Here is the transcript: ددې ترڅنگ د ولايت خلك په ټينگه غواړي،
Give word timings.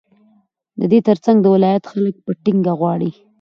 ددې 0.79 0.99
ترڅنگ 1.07 1.37
د 1.41 1.45
ولايت 1.55 1.83
خلك 1.91 2.15
په 2.25 2.31
ټينگه 2.43 2.73
غواړي، 2.79 3.09